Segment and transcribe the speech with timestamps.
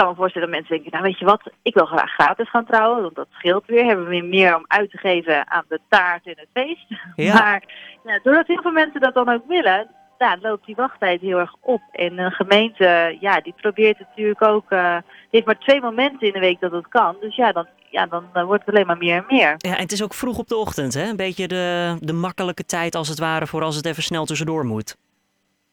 [0.00, 2.66] kan me voorstellen dat mensen denken, nou weet je wat, ik wil graag gratis gaan
[2.66, 3.84] trouwen, want dat scheelt weer.
[3.84, 6.86] Hebben we weer meer om uit te geven aan de taart en het feest.
[7.16, 7.34] Ja.
[7.40, 7.62] Maar
[8.04, 11.54] ja, doordat heel veel mensen dat dan ook willen, ja, loopt die wachttijd heel erg
[11.60, 11.82] op.
[11.92, 16.32] En een gemeente, ja, die probeert natuurlijk ook, eh, die heeft maar twee momenten in
[16.32, 17.16] de week dat het kan.
[17.20, 19.54] Dus ja, dan, ja, dan wordt het alleen maar meer en meer.
[19.56, 21.08] Ja, en het is ook vroeg op de ochtend, hè?
[21.08, 24.64] Een beetje de, de makkelijke tijd als het ware voor als het even snel tussendoor
[24.64, 24.96] moet.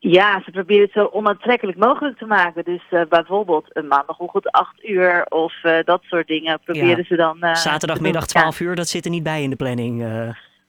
[0.09, 2.63] Ja, ze proberen het zo onaantrekkelijk mogelijk te maken.
[2.63, 7.03] Dus eh, bijvoorbeeld een maandagochtend 8 uur of eh, dat soort dingen proberen Ja.
[7.03, 7.41] ze dan.
[7.41, 8.41] eh, Zaterdagmiddag te doen.
[8.41, 9.97] 12 uur, dat zit er niet bij in de planning.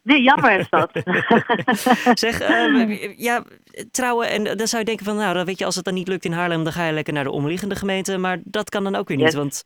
[0.03, 0.91] Nee, jammer is dat.
[2.25, 2.39] Zeg,
[3.29, 3.43] ja,
[3.91, 6.09] trouwen en dan zou je denken van, nou, dan weet je, als het dan niet
[6.09, 8.19] lukt in Haarlem, dan ga je lekker naar de omliggende gemeente.
[8.19, 9.35] Maar dat kan dan ook weer niet, Yes.
[9.35, 9.65] want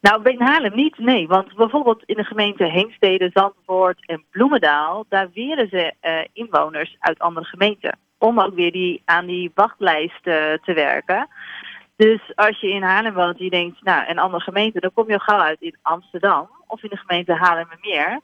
[0.00, 1.26] nou, bij Haarlem niet, nee.
[1.26, 5.94] Want bijvoorbeeld in de gemeente Heemstede, Zandvoort en Bloemendaal, daar weren ze
[6.32, 7.98] inwoners uit andere gemeenten.
[8.24, 11.28] Om ook weer die, aan die wachtlijst eh, te werken.
[11.96, 15.06] Dus als je in Haarlem woont en je denkt, nou, een andere gemeente, dan kom
[15.06, 18.20] je al gauw uit in Amsterdam of in de gemeente Haarlemmermeer.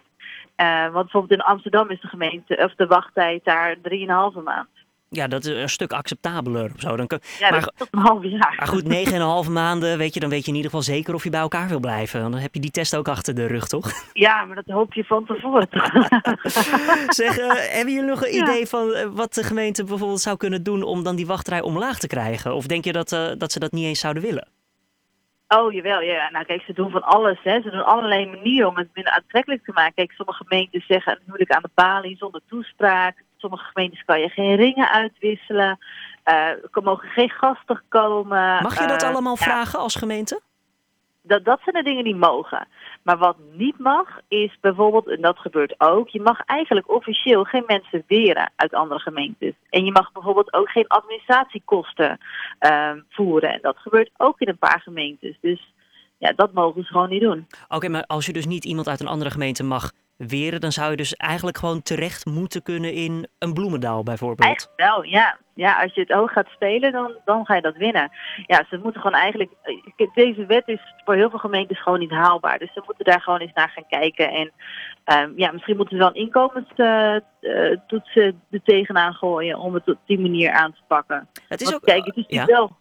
[0.56, 4.68] Eh want bijvoorbeeld in Amsterdam is de gemeente, of de wachttijd daar 3,5 maand.
[5.12, 6.96] Ja, dat is een stuk acceptabeler of zo.
[6.96, 8.54] Dan kan, Ja, Maar dat is tot een half jaar.
[8.58, 10.84] maar goed, negen en een halve maanden, weet je, dan weet je in ieder geval
[10.86, 12.20] zeker of je bij elkaar wil blijven.
[12.20, 13.90] Dan heb je die test ook achter de rug, toch?
[14.12, 15.68] Ja, maar dat hoop je van tevoren?
[17.20, 18.42] Zeg, eh, hebben jullie nog een Ja.
[18.42, 21.98] idee van eh, wat de gemeente bijvoorbeeld zou kunnen doen om dan die wachtrij omlaag
[21.98, 22.54] te krijgen?
[22.54, 24.48] Of denk je dat, eh, dat ze dat niet eens zouden willen?
[25.48, 26.00] Oh, jawel.
[26.00, 26.30] Ja.
[26.30, 27.38] Nou, kijk, ze doen van alles.
[27.42, 27.60] Hè.
[27.62, 29.94] Ze doen allerlei manieren om het minder aantrekkelijk te maken.
[29.94, 33.24] Kijk, sommige gemeentes zeggen een huwelijk aan de balie zonder toespraak.
[33.40, 35.78] Sommige gemeentes kan je geen ringen uitwisselen.
[36.22, 38.62] Eh, er mogen geen gasten komen.
[38.62, 40.40] Mag je dat Eh, allemaal ja, vragen als gemeente?
[41.22, 42.68] dat, dat zijn de dingen die mogen.
[43.02, 47.64] Maar wat niet mag, is bijvoorbeeld, en dat gebeurt ook, je mag eigenlijk officieel geen
[47.66, 49.54] mensen weren uit andere gemeentes.
[49.70, 52.18] En je mag bijvoorbeeld ook geen administratiekosten
[52.58, 53.52] ehm, voeren.
[53.52, 55.36] En dat gebeurt ook in een paar gemeentes.
[55.40, 55.72] Dus
[56.18, 57.46] ja, dat mogen ze gewoon niet doen.
[57.68, 59.92] Oké, maar als je dus niet iemand uit een andere gemeente mag
[60.28, 64.48] weren, dan zou je dus eigenlijk gewoon terecht moeten kunnen in een bloemendaal bijvoorbeeld.
[64.48, 65.38] Eigenlijk wel, ja.
[65.54, 68.10] Ja, als je het hoog gaat spelen, dan, dan ga je dat winnen.
[68.46, 69.50] Ja, ze moeten gewoon eigenlijk...
[69.62, 72.58] eh, Deze wet is voor heel veel gemeentes gewoon niet haalbaar.
[72.58, 74.30] Dus ze moeten daar gewoon eens naar gaan kijken.
[74.30, 74.52] En
[75.04, 79.58] ehm, ja, misschien moeten ze wel een inkomenstoets er tegenaan gooien...
[79.58, 81.28] om het op die manier aan te pakken.
[81.48, 82.44] Het is Want ook, kijk, het is ja?
[82.44, 82.78] wel...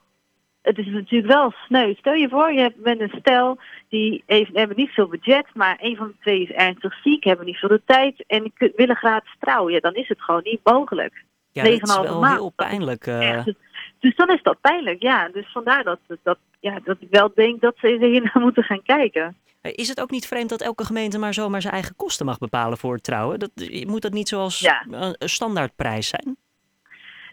[0.69, 1.94] Het is natuurlijk wel sneu.
[1.94, 3.57] Stel je voor, je hebt- bent een stel
[3.90, 7.46] die heeft, hebben niet veel budget, maar een van de twee is ernstig ziek, hebben
[7.46, 9.74] niet veel de tijd en willen gratis trouwen.
[9.74, 11.24] Ja, dan is het gewoon niet mogelijk.
[11.52, 12.35] ja, dat is 9,5 wel maand.
[12.35, 13.08] heel pijnlijk.
[13.08, 13.44] eh.
[13.46, 13.56] Dus,
[14.00, 15.29] dus dan is dat pijnlijk, ja.
[15.29, 18.84] Dus vandaar dat, dat, ja, dat ik wel denk dat ze hier naar moeten gaan
[18.84, 19.35] kijken.
[19.62, 22.78] Is het ook niet vreemd dat elke gemeente maar zomaar zijn eigen kosten mag bepalen
[22.78, 23.40] voor het trouwen?
[23.40, 23.52] Dat,
[23.88, 24.85] moet dat niet zoals Ja.
[24.90, 26.38] een standaardprijs zijn?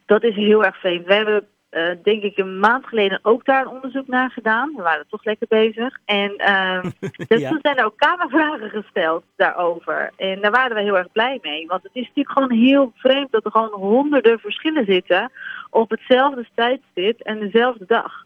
[0.07, 1.07] Dat is heel erg vreemd.
[1.07, 4.73] We hebben eh, denk ik een maand geleden ook daar een onderzoek naar gedaan.
[4.77, 5.99] We waren toch lekker bezig.
[6.05, 6.91] En ehm,
[7.29, 7.49] dus Ja.
[7.49, 10.13] toen zijn er ook kamervragen gesteld daarover.
[10.17, 11.67] En daar waren we heel erg blij mee.
[11.67, 15.33] Want het is natuurlijk gewoon heel vreemd dat er gewoon honderden verschillen zitten
[15.71, 18.25] op hetzelfde tijdstip en dezelfde dag.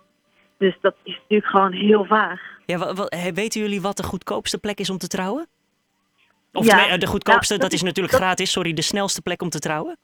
[0.59, 2.41] Dus dat is natuurlijk gewoon heel vaag.
[2.67, 2.95] Ja,
[3.35, 5.47] weten jullie wat de goedkoopste plek is om te trouwen?
[6.53, 6.77] Of Ja.
[6.77, 8.51] nee, eh, de goedkoopste, Nou, dat, dat is natuurlijk dat- gratis.
[8.53, 9.97] Sorry, de snelste plek om te trouwen?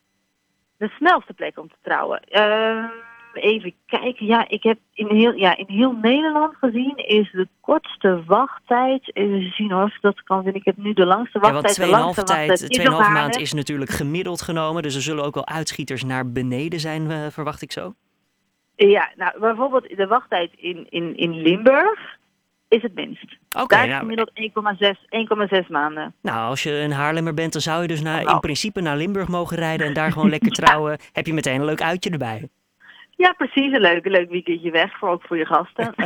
[0.79, 2.21] De snelste plek om te trouwen.
[2.21, 2.85] Ehm,
[3.37, 4.27] even kijken.
[4.27, 9.11] Ja, ik heb in heel, ja, in heel Nederland gezien is de kortste wachttijd.
[9.17, 10.47] Even zien of dat kan.
[10.47, 11.77] Ik heb nu de langste Ja, wachttijd.
[11.77, 13.13] want de langste 2,5 tijd, wachttijd is 2,5 op Haarlem.
[13.23, 14.83] maand is natuurlijk gemiddeld genomen.
[14.83, 17.95] Dus er zullen ook wel uitschieters naar beneden zijn, eh, verwacht ik zo.
[18.77, 22.15] Ja, nou bijvoorbeeld de wachttijd in, in, in Limburg
[22.69, 23.37] is het minst.
[23.57, 26.15] Oké, Daar is nou, gemiddeld 1,6 1,6 maanden.
[26.23, 28.41] nou, als je een Haarlemmer bent, dan zou je dus naar, in Nou.
[28.41, 30.99] principe naar Limburg mogen rijden en daar gewoon lekker trouwen.
[31.13, 32.49] Heb je meteen een leuk uitje erbij.
[33.17, 33.73] Ja, precies.
[33.73, 35.95] Een leuk, leuk weekendje weg, voor, ook voor je gasten.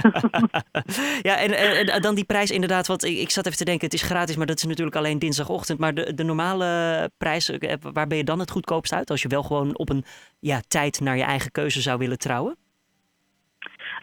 [1.22, 3.84] Ja, en, en, en dan die prijs inderdaad, want ik, ik zat even te denken,
[3.84, 5.78] het is gratis, maar dat is natuurlijk alleen dinsdagochtend.
[5.78, 9.10] Maar de, de normale prijs, eh, waar ben je dan het goedkoopst uit?
[9.10, 10.04] Als je wel gewoon op een
[10.40, 12.56] ja, tijd naar je eigen keuze zou willen trouwen?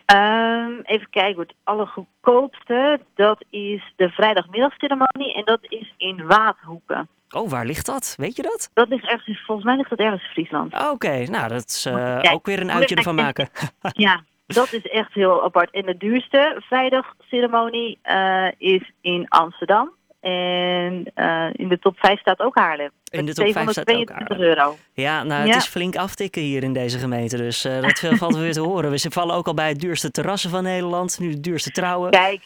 [0.05, 7.09] Ehm, even kijken, het allergoedkoopste, dat is de vrijdagmiddagceremonie en dat is in Waadhoeken.
[7.29, 8.13] Oh, waar ligt dat?
[8.17, 8.69] Weet je dat?
[8.73, 10.89] Dat ligt ergens, volgens mij ligt dat ergens in Friesland.
[10.91, 13.49] Oké, nou dat is eh, ook weer een uitje ervan maken.
[13.91, 15.71] Ja, dat is echt heel apart.
[15.71, 19.91] En de duurste vrijdagceremonie eh, is in Amsterdam.
[20.19, 22.91] En eh, in de top 5 staat ook Haarlem.
[23.09, 24.77] In de top 5 staat ook 222 euro.
[24.93, 25.55] Ja, nou het Ja.
[25.55, 28.91] is flink aftikken hier in deze gemeente, dus dat valt weer te horen.
[28.91, 32.11] We vallen ook al bij het duurste terrassen van Nederland, nu de duurste trouwen.
[32.11, 32.43] Kijk,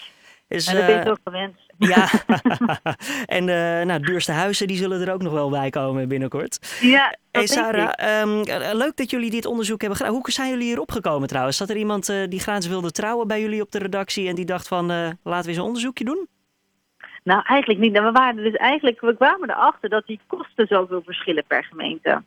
[0.48, 1.56] Dus, en dat ben je toch gewend.
[1.88, 2.10] Ja,
[3.38, 6.78] en uh, nou, duurste huizen die zullen er ook nog wel bij komen binnenkort.
[6.82, 8.44] Ja, Hey Sarah, um,
[8.78, 10.14] leuk dat jullie dit onderzoek hebben gedaan.
[10.14, 11.58] Hoe zijn jullie hierop gekomen trouwens?
[11.58, 14.46] Zat er iemand uh, die graag wilde trouwen bij jullie op de redactie en die
[14.46, 16.28] dacht van uh, laten we eens een onderzoekje doen?
[17.24, 17.92] Nou, eigenlijk niet.
[17.92, 22.24] Nou, we waren dus eigenlijk, we kwamen erachter dat die kosten zoveel verschillen per gemeente.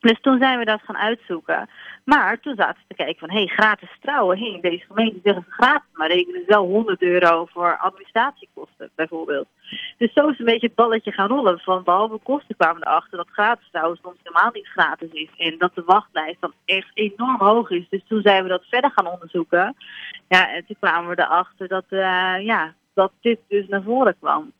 [0.00, 1.68] Dus toen zijn we dat gaan uitzoeken.
[2.04, 4.38] Maar toen zaten ze te kijken van, hé, hey, gratis trouwen.
[4.38, 8.57] Hey, deze gemeente zeggen ze gratis, maar rekenen ze wel 100 euro voor administratiekosten
[8.94, 9.46] bijvoorbeeld.
[9.96, 11.58] Dus zo is een beetje het balletje gaan rollen.
[11.58, 15.28] Van behalve kosten kwamen erachter dat gratis trouwen soms helemaal niet gratis is.
[15.36, 17.86] En dat de wachtlijst dan echt enorm hoog is.
[17.88, 19.76] Dus toen zijn we dat verder gaan onderzoeken.
[20.28, 24.52] Ja, en toen kwamen we erachter dat, uh, ja, dat dit dus naar voren kwam.